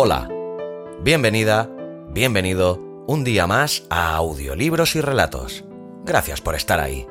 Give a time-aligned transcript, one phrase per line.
[0.00, 0.28] Hola,
[1.00, 1.68] bienvenida,
[2.10, 5.64] bienvenido un día más a Audiolibros y Relatos.
[6.04, 7.04] Gracias por estar ahí.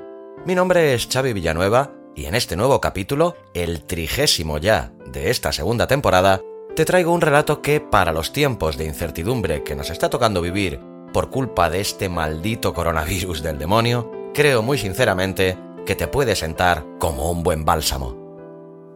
[0.45, 5.51] Mi nombre es Xavi Villanueva y en este nuevo capítulo, el trigésimo ya de esta
[5.51, 6.39] segunda temporada,
[6.77, 10.79] te traigo un relato que, para los tiempos de incertidumbre que nos está tocando vivir
[11.11, 16.85] por culpa de este maldito coronavirus del demonio, creo muy sinceramente que te puede sentar
[16.99, 18.15] como un buen bálsamo.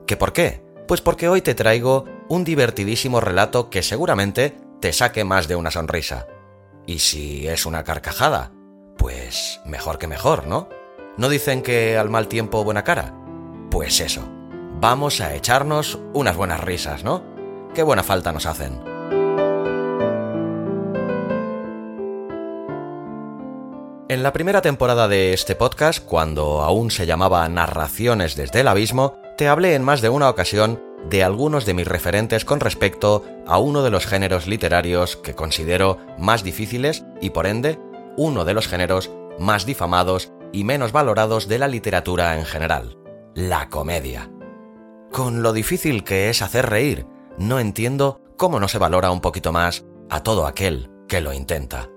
[0.07, 0.70] ¿Qué por qué?
[0.91, 5.71] Pues porque hoy te traigo un divertidísimo relato que seguramente te saque más de una
[5.71, 6.27] sonrisa.
[6.85, 8.51] Y si es una carcajada,
[8.97, 10.67] pues mejor que mejor, ¿no?
[11.15, 13.15] ¿No dicen que al mal tiempo buena cara?
[13.69, 14.27] Pues eso,
[14.81, 17.23] vamos a echarnos unas buenas risas, ¿no?
[17.73, 18.83] Qué buena falta nos hacen.
[24.09, 29.21] En la primera temporada de este podcast, cuando aún se llamaba Narraciones desde el Abismo,
[29.41, 33.57] te hablé en más de una ocasión de algunos de mis referentes con respecto a
[33.57, 37.79] uno de los géneros literarios que considero más difíciles y por ende
[38.17, 42.99] uno de los géneros más difamados y menos valorados de la literatura en general,
[43.33, 44.29] la comedia.
[45.11, 47.07] Con lo difícil que es hacer reír,
[47.39, 51.89] no entiendo cómo no se valora un poquito más a todo aquel que lo intenta.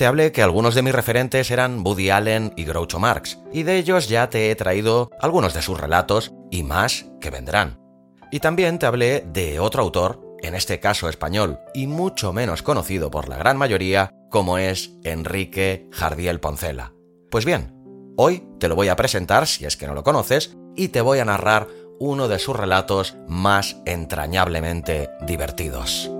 [0.00, 3.76] Te hablé que algunos de mis referentes eran Woody Allen y Groucho Marx, y de
[3.76, 7.78] ellos ya te he traído algunos de sus relatos y más que vendrán.
[8.32, 13.10] Y también te hablé de otro autor, en este caso español, y mucho menos conocido
[13.10, 16.94] por la gran mayoría, como es Enrique Jardiel Poncela.
[17.30, 17.74] Pues bien,
[18.16, 21.18] hoy te lo voy a presentar si es que no lo conoces, y te voy
[21.18, 21.68] a narrar
[21.98, 26.10] uno de sus relatos más entrañablemente divertidos.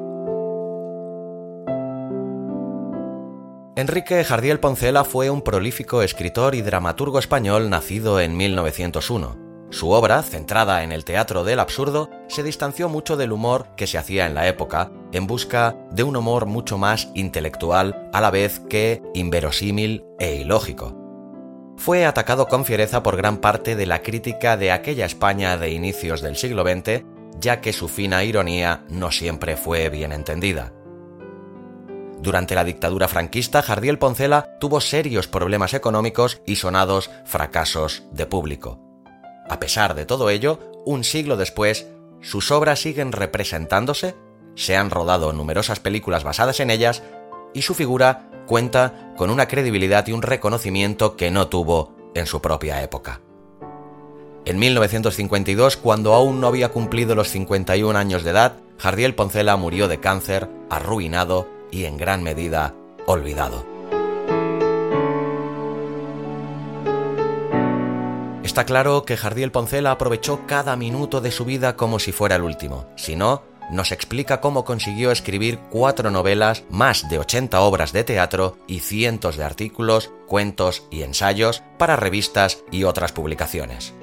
[3.80, 9.38] Enrique Jardiel Poncela fue un prolífico escritor y dramaturgo español nacido en 1901.
[9.70, 13.96] Su obra, centrada en el teatro del absurdo, se distanció mucho del humor que se
[13.96, 18.60] hacía en la época, en busca de un humor mucho más intelectual a la vez
[18.68, 20.94] que inverosímil e ilógico.
[21.78, 26.20] Fue atacado con fiereza por gran parte de la crítica de aquella España de inicios
[26.20, 27.02] del siglo XX,
[27.40, 30.74] ya que su fina ironía no siempre fue bien entendida.
[32.22, 38.78] Durante la dictadura franquista, Jardiel Poncela tuvo serios problemas económicos y sonados fracasos de público.
[39.48, 41.86] A pesar de todo ello, un siglo después,
[42.20, 44.14] sus obras siguen representándose,
[44.54, 47.02] se han rodado numerosas películas basadas en ellas,
[47.54, 52.42] y su figura cuenta con una credibilidad y un reconocimiento que no tuvo en su
[52.42, 53.22] propia época.
[54.44, 59.88] En 1952, cuando aún no había cumplido los 51 años de edad, Jardiel Poncela murió
[59.88, 62.74] de cáncer, arruinado y en gran medida
[63.06, 63.64] olvidado.
[68.42, 72.42] Está claro que Jardiel Poncela aprovechó cada minuto de su vida como si fuera el
[72.42, 72.86] último.
[72.96, 78.56] Si no, nos explica cómo consiguió escribir cuatro novelas, más de 80 obras de teatro
[78.66, 83.94] y cientos de artículos, cuentos y ensayos para revistas y otras publicaciones.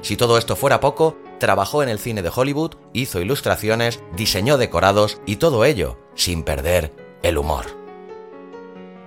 [0.00, 5.20] Si todo esto fuera poco, trabajó en el cine de Hollywood, hizo ilustraciones, diseñó decorados
[5.26, 7.66] y todo ello sin perder el humor.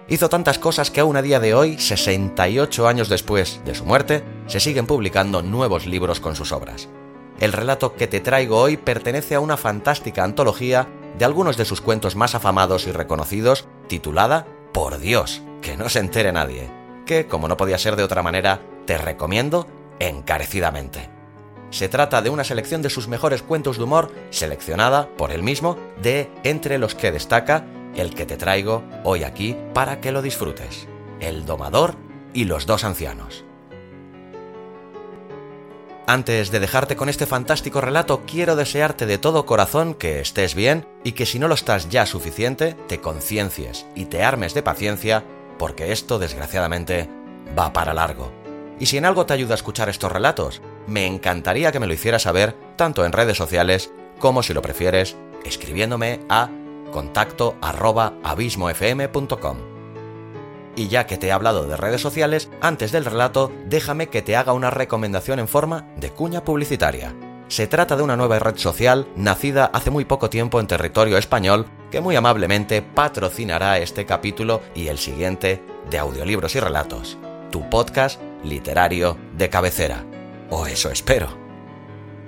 [0.07, 4.23] Hizo tantas cosas que aún a día de hoy, 68 años después de su muerte,
[4.47, 6.89] se siguen publicando nuevos libros con sus obras.
[7.39, 10.87] El relato que te traigo hoy pertenece a una fantástica antología
[11.17, 15.99] de algunos de sus cuentos más afamados y reconocidos, titulada Por Dios, que no se
[15.99, 16.69] entere nadie,
[17.05, 19.65] que, como no podía ser de otra manera, te recomiendo
[19.99, 21.09] encarecidamente.
[21.69, 25.77] Se trata de una selección de sus mejores cuentos de humor, seleccionada por él mismo,
[26.01, 27.65] de entre los que destaca
[27.95, 30.87] el que te traigo hoy aquí para que lo disfrutes,
[31.19, 31.95] El domador
[32.33, 33.43] y los dos ancianos.
[36.07, 40.85] Antes de dejarte con este fantástico relato, quiero desearte de todo corazón que estés bien
[41.03, 45.23] y que si no lo estás ya suficiente, te conciencies y te armes de paciencia,
[45.57, 47.07] porque esto, desgraciadamente,
[47.57, 48.31] va para largo.
[48.79, 51.93] Y si en algo te ayuda a escuchar estos relatos, me encantaría que me lo
[51.93, 55.15] hicieras saber tanto en redes sociales como si lo prefieres,
[55.45, 56.49] escribiéndome a
[56.91, 59.57] contacto arroba abismofm.com.
[60.75, 64.35] Y ya que te he hablado de redes sociales, antes del relato, déjame que te
[64.35, 67.13] haga una recomendación en forma de cuña publicitaria.
[67.47, 71.65] Se trata de una nueva red social nacida hace muy poco tiempo en territorio español
[71.91, 77.17] que muy amablemente patrocinará este capítulo y el siguiente de audiolibros y relatos.
[77.51, 80.05] Tu podcast literario de cabecera.
[80.49, 81.27] O eso espero.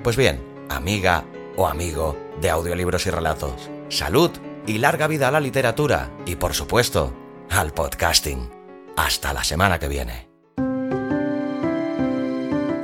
[0.04, 1.24] Pues bien, amiga
[1.56, 4.32] o amigo de audiolibros y relatos, salud
[4.66, 7.14] y larga vida a la literatura y por supuesto
[7.50, 8.50] al podcasting.
[8.96, 10.30] Hasta la semana que viene.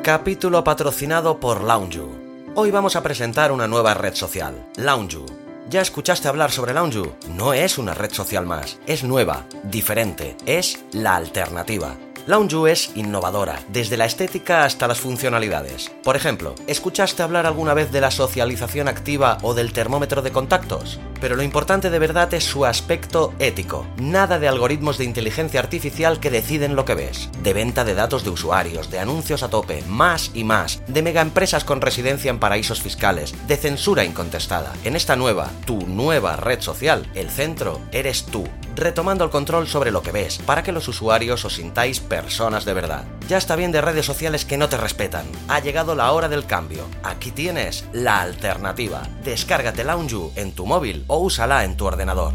[0.03, 2.09] Capítulo patrocinado por Loungeu.
[2.55, 5.25] Hoy vamos a presentar una nueva red social, Loungeu.
[5.69, 7.15] ¿Ya escuchaste hablar sobre Loungeu?
[7.35, 11.95] No es una red social más, es nueva, diferente, es la alternativa
[12.29, 15.91] Loungeu es innovadora, desde la estética hasta las funcionalidades.
[16.03, 20.99] Por ejemplo, ¿escuchaste hablar alguna vez de la socialización activa o del termómetro de contactos?
[21.19, 23.87] Pero lo importante de verdad es su aspecto ético.
[23.97, 27.31] Nada de algoritmos de inteligencia artificial que deciden lo que ves.
[27.41, 30.83] De venta de datos de usuarios, de anuncios a tope, más y más.
[30.85, 33.33] De megaempresas con residencia en paraísos fiscales.
[33.47, 34.71] De censura incontestada.
[34.83, 38.47] En esta nueva, tu nueva red social, el centro eres tú
[38.79, 42.73] retomando el control sobre lo que ves, para que los usuarios os sintáis personas de
[42.73, 43.05] verdad.
[43.27, 45.25] Ya está bien de redes sociales que no te respetan.
[45.47, 46.85] Ha llegado la hora del cambio.
[47.03, 49.03] Aquí tienes la alternativa.
[49.23, 52.33] Descárgate Loungeu en tu móvil o úsala en tu ordenador.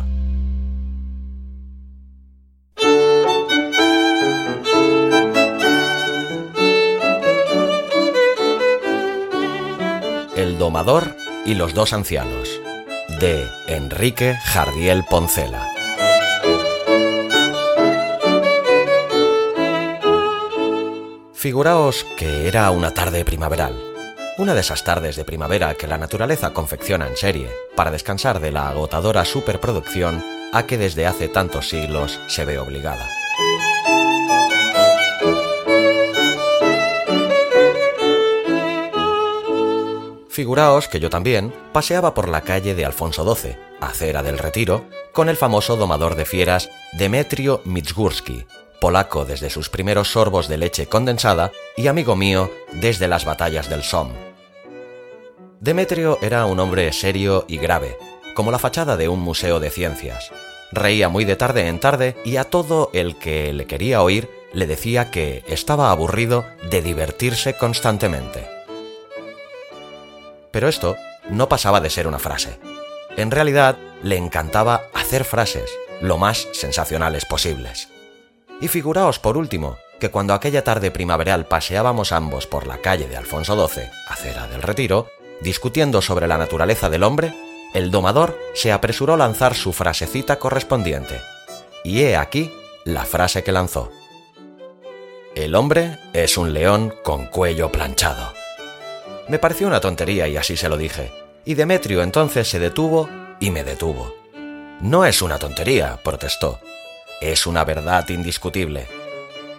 [10.37, 11.17] El domador
[11.47, 12.49] y los dos ancianos
[13.20, 15.74] de Enrique Jardiel Poncela.
[21.44, 23.79] Figuraos que era una tarde primaveral,
[24.38, 28.50] una de esas tardes de primavera que la naturaleza confecciona en serie para descansar de
[28.50, 30.25] la agotadora superproducción
[30.55, 33.06] a que desde hace tantos siglos se ve obligada.
[40.31, 45.29] Figuraos que yo también paseaba por la calle de Alfonso XII, acera del Retiro, con
[45.29, 48.47] el famoso domador de fieras Demetrio Mitsgurski,
[48.85, 53.83] polaco desde sus primeros sorbos de leche condensada y amigo mío desde las batallas del
[53.83, 54.13] Somme.
[55.59, 57.97] Demetrio era un hombre serio y grave,
[58.35, 60.31] como la fachada de un museo de ciencias.
[60.71, 64.67] Reía muy de tarde en tarde y a todo el que le quería oír le
[64.67, 68.47] decía que estaba aburrido de divertirse constantemente.
[70.51, 70.95] Pero esto
[71.31, 72.59] no pasaba de ser una frase.
[73.17, 75.71] En realidad, le encantaba hacer frases
[76.03, 77.94] lo más sensacionales posibles.
[78.61, 83.17] Y figuraos por último que cuando aquella tarde primaveral paseábamos ambos por la calle de
[83.17, 85.09] Alfonso XII, acera del Retiro,
[85.41, 87.35] discutiendo sobre la naturaleza del hombre,
[87.75, 91.21] el domador se apresuró a lanzar su frasecita correspondiente.
[91.83, 92.53] Y he aquí
[92.85, 93.91] la frase que lanzó.
[95.35, 98.33] El hombre es un león con cuello planchado.
[99.29, 101.11] Me pareció una tontería y así se lo dije.
[101.45, 103.09] Y Demetrio entonces se detuvo
[103.40, 104.14] y me detuvo.
[104.81, 106.61] No es una tontería, protestó.
[107.21, 108.87] Es una verdad indiscutible.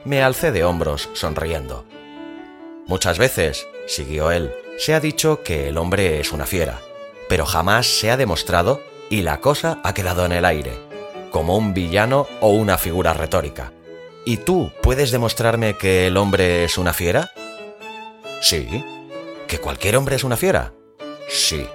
[0.04, 1.86] Me alcé de hombros sonriendo.
[2.88, 6.82] Muchas veces, siguió él, se ha dicho que el hombre es una fiera,
[7.28, 10.74] pero jamás se ha demostrado y la cosa ha quedado en el aire,
[11.32, 13.72] como un villano o una figura retórica.
[14.26, 17.32] ¿Y tú puedes demostrarme que el hombre es una fiera?
[18.42, 18.84] Sí.
[19.48, 20.74] ¿Que cualquier hombre es una fiera?
[21.30, 21.68] Sí.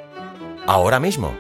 [0.67, 1.37] ¿Ahora mismo?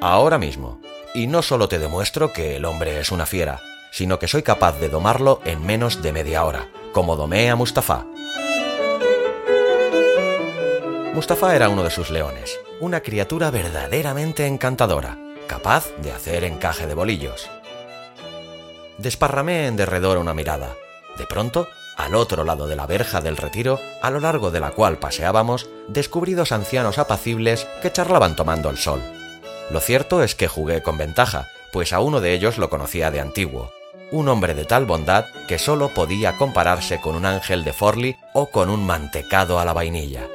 [0.00, 0.80] Ahora mismo
[1.14, 4.78] y no solo te demuestro que el hombre es una fiera, sino que soy capaz
[4.78, 8.06] de domarlo en menos de media hora, como domé a Mustafa.
[11.14, 16.94] Mustafa era uno de sus leones, una criatura verdaderamente encantadora, capaz de hacer encaje de
[16.94, 17.50] bolillos.
[18.98, 20.76] Desparramé en derredor una mirada.
[21.18, 24.70] De pronto, al otro lado de la verja del retiro, a lo largo de la
[24.70, 29.02] cual paseábamos, descubrí dos ancianos apacibles que charlaban tomando el sol.
[29.70, 33.20] Lo cierto es que jugué con ventaja, pues a uno de ellos lo conocía de
[33.20, 33.70] antiguo.
[34.10, 38.50] Un hombre de tal bondad que solo podía compararse con un ángel de Forli o
[38.50, 40.26] con un mantecado a la vainilla.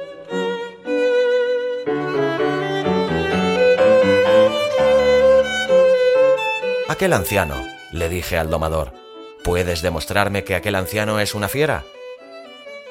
[6.88, 7.62] Aquel anciano,
[7.92, 8.94] le dije al domador,
[9.44, 11.84] ¿puedes demostrarme que aquel anciano es una fiera?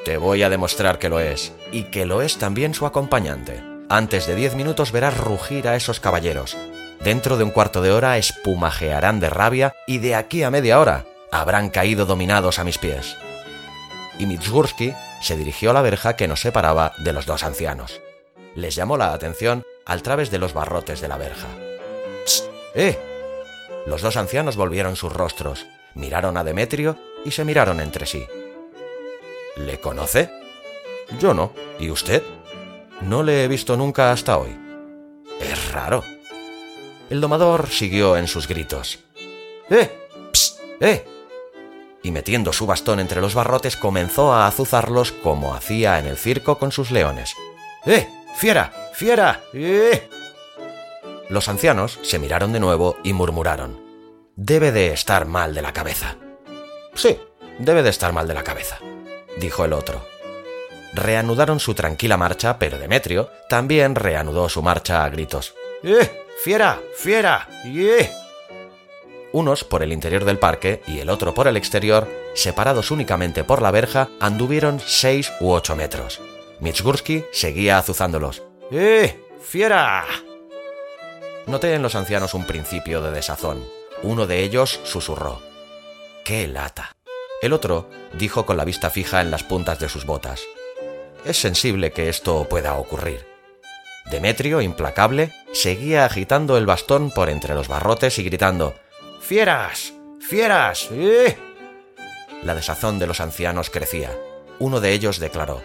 [0.04, 3.75] Te voy a demostrar que lo es, y que lo es también su acompañante.
[3.90, 6.58] Antes de diez minutos verás rugir a esos caballeros.
[7.04, 11.06] Dentro de un cuarto de hora espumajearán de rabia y de aquí a media hora
[11.32, 13.16] habrán caído dominados a mis pies.
[14.18, 18.02] Y Mitsgursky se dirigió a la verja que nos separaba de los dos ancianos.
[18.56, 21.48] Les llamó la atención al través de los barrotes de la verja.
[22.74, 22.98] ¡Eh!
[23.86, 28.26] Los dos ancianos volvieron sus rostros, miraron a Demetrio y se miraron entre sí.
[29.58, 30.32] ¿Le conoce?
[31.20, 31.54] Yo no.
[31.78, 32.24] ¿Y usted?
[33.02, 34.58] No le he visto nunca hasta hoy.
[35.40, 36.04] Es raro.
[37.10, 39.00] El domador siguió en sus gritos.
[39.70, 39.92] ¡Eh!
[40.32, 40.60] ¡Psst!
[40.80, 41.06] ¡Eh!
[42.04, 46.58] Y metiendo su bastón entre los barrotes comenzó a azuzarlos como hacía en el circo
[46.58, 47.34] con sus leones.
[47.86, 48.08] ¡Eh!
[48.36, 48.72] ¡Fiera!
[48.94, 49.44] ¡Fiera!
[49.54, 50.08] ¡Eh!
[51.30, 53.82] Los ancianos se miraron de nuevo y murmuraron.
[54.36, 56.18] Debe de estar mal de la cabeza.
[56.94, 57.20] Sí,
[57.60, 58.80] debe de estar mal de la cabeza,
[59.38, 60.06] dijo el otro.
[60.96, 65.54] Reanudaron su tranquila marcha, pero Demetrio también reanudó su marcha a gritos.
[65.84, 66.24] ¡Eh!
[66.42, 66.80] ¡Fiera!
[66.96, 67.50] ¡Fiera!
[67.66, 68.10] ¡Eh!
[69.34, 73.62] Unos por el interior del parque y el otro por el exterior, separados únicamente por
[73.62, 76.22] la verja, anduvieron seis u ocho metros.
[76.62, 78.44] Mitsgursky seguía azuzándolos.
[78.72, 79.22] ¡Eh!
[79.44, 80.06] ¡Fiera!
[81.46, 83.66] Noté en los ancianos un principio de desazón.
[84.02, 85.42] Uno de ellos susurró.
[86.24, 86.96] ¡Qué lata!
[87.42, 90.42] El otro dijo con la vista fija en las puntas de sus botas.
[91.26, 93.26] Es sensible que esto pueda ocurrir.
[94.12, 98.76] Demetrio, implacable, seguía agitando el bastón por entre los barrotes y gritando
[99.22, 99.94] ¡Fieras!
[100.20, 100.90] ¡Fieras!
[100.92, 101.36] ¡Eh!
[102.44, 104.16] La desazón de los ancianos crecía.
[104.60, 105.64] Uno de ellos declaró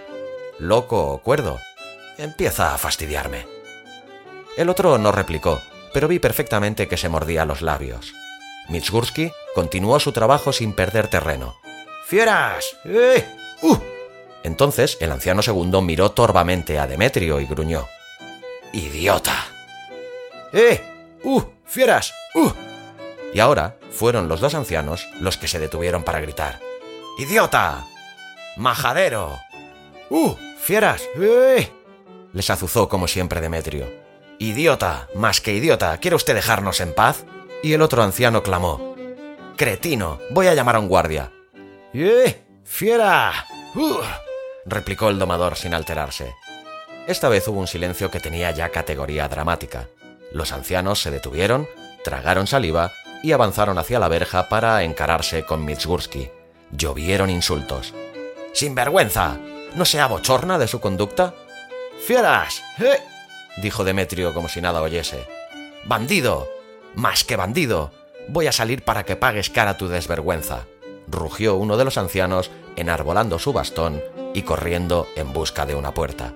[0.58, 1.58] ¿Loco o cuerdo?
[2.16, 3.46] Empieza a fastidiarme.
[4.56, 5.60] El otro no replicó,
[5.92, 8.14] pero vi perfectamente que se mordía los labios.
[8.68, 11.56] Mitsgursky continuó su trabajo sin perder terreno.
[12.06, 12.64] ¡Fieras!
[12.84, 13.26] ¡Eh!
[13.62, 13.89] ¡Uh!
[14.42, 17.86] Entonces el anciano segundo miró torvamente a Demetrio y gruñó.
[18.72, 19.46] ¡Idiota!
[20.52, 20.80] ¡Eh!
[21.24, 21.42] ¡Uh!
[21.64, 22.12] ¡Fieras!
[22.34, 22.50] ¡Uh!
[23.32, 26.60] Y ahora fueron los dos ancianos los que se detuvieron para gritar.
[27.18, 27.86] ¡Idiota!
[28.56, 29.38] ¡Majadero!
[30.08, 30.34] ¡Uh!
[30.58, 31.02] ¡Fieras!
[31.16, 31.70] ¡Eh!
[32.32, 33.86] Les azuzó como siempre Demetrio.
[34.38, 35.08] ¡Idiota!
[35.14, 37.24] Más que idiota, ¿quiere usted dejarnos en paz?
[37.62, 38.94] Y el otro anciano clamó.
[39.56, 40.18] ¡Cretino!
[40.30, 41.30] Voy a llamar a un guardia.
[41.92, 42.42] ¡Eh!
[42.64, 43.46] ¡Fiera!
[43.74, 43.98] ¡Uh!
[44.70, 46.34] Replicó el domador sin alterarse.
[47.06, 49.88] Esta vez hubo un silencio que tenía ya categoría dramática.
[50.32, 51.68] Los ancianos se detuvieron,
[52.04, 56.30] tragaron saliva y avanzaron hacia la verja para encararse con Mitsgursky.
[56.70, 57.92] Llovieron insultos.
[58.54, 59.38] ¡Sinvergüenza!
[59.74, 61.34] ¿No se abochorna de su conducta?
[62.06, 62.62] ¡Fieras!
[62.78, 62.98] ¡Eh!
[63.60, 65.26] dijo Demetrio como si nada oyese.
[65.84, 66.48] ¡Bandido!
[66.94, 67.92] ¡Más que bandido!
[68.28, 70.66] Voy a salir para que pagues cara tu desvergüenza.
[71.08, 72.50] rugió uno de los ancianos,
[72.80, 74.02] enarbolando su bastón
[74.34, 76.34] y corriendo en busca de una puerta.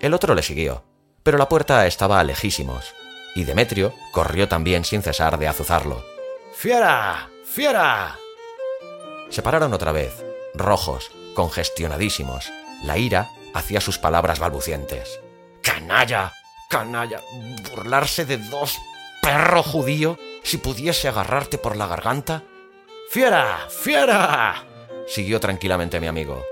[0.00, 0.84] El otro le siguió,
[1.22, 2.92] pero la puerta estaba lejísimos,
[3.34, 6.04] y Demetrio corrió también sin cesar de azuzarlo.
[6.54, 7.30] ¡Fiera!
[7.44, 8.18] ¡Fiera!
[9.30, 12.50] Se pararon otra vez, rojos, congestionadísimos.
[12.84, 15.20] La ira hacía sus palabras balbucientes.
[15.62, 16.32] ¡Canalla!
[16.68, 17.20] ¡Canalla!
[17.70, 18.78] ¿Burlarse de dos
[19.22, 22.42] perro judío si pudiese agarrarte por la garganta?
[23.10, 23.68] ¡Fiera!
[23.70, 24.71] ¡Fiera!
[25.12, 26.42] Siguió tranquilamente mi amigo.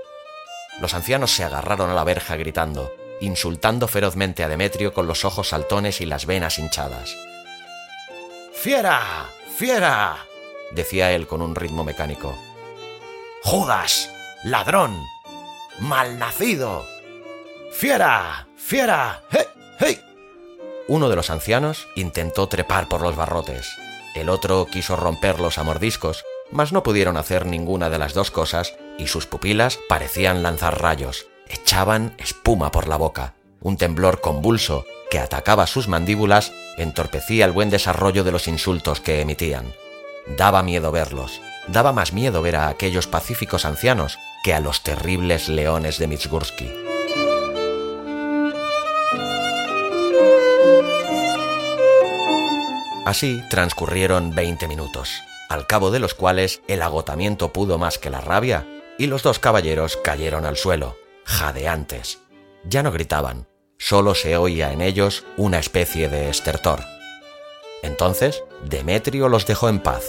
[0.79, 5.49] Los ancianos se agarraron a la verja gritando, insultando ferozmente a Demetrio con los ojos
[5.49, 7.15] saltones y las venas hinchadas.
[8.53, 9.29] ¡Fiera!
[9.57, 10.25] ¡Fiera!
[10.71, 12.37] decía él con un ritmo mecánico.
[13.43, 14.09] ¡Judas!
[14.43, 14.95] ¡Ladrón!
[15.79, 16.85] ¡Malnacido!
[17.71, 18.47] ¡Fiera!
[18.55, 19.23] ¡Fiera!
[19.31, 19.45] ¡Hey!
[19.79, 20.01] ¡Hey!
[20.87, 23.75] Uno de los ancianos intentó trepar por los barrotes.
[24.13, 28.75] El otro quiso romperlos a mordiscos, mas no pudieron hacer ninguna de las dos cosas
[28.97, 33.33] y sus pupilas parecían lanzar rayos, echaban espuma por la boca.
[33.61, 39.21] Un temblor convulso que atacaba sus mandíbulas entorpecía el buen desarrollo de los insultos que
[39.21, 39.73] emitían.
[40.37, 45.49] Daba miedo verlos, daba más miedo ver a aquellos pacíficos ancianos que a los terribles
[45.49, 46.71] leones de Mitsgursky.
[53.05, 58.21] Así transcurrieron veinte minutos, al cabo de los cuales el agotamiento pudo más que la
[58.21, 58.65] rabia,
[58.97, 62.19] y los dos caballeros cayeron al suelo, jadeantes.
[62.63, 66.81] Ya no gritaban, solo se oía en ellos una especie de estertor.
[67.81, 70.03] Entonces Demetrio los dejó en paz,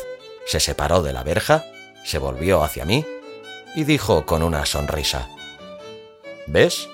[0.46, 1.64] se separó de la verja,
[2.04, 3.06] se volvió hacia mí
[3.74, 5.28] y dijo con una sonrisa,
[6.46, 6.88] ¿Ves?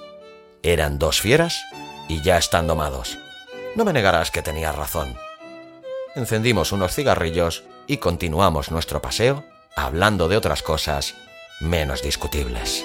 [0.63, 1.61] Eran dos fieras
[2.09, 3.19] y ya están domados.
[3.75, 5.17] No me negarás que tenía razón.
[6.15, 9.43] Encendimos unos cigarrillos y continuamos nuestro paseo
[9.75, 11.15] hablando de otras cosas
[11.61, 12.85] menos discutibles.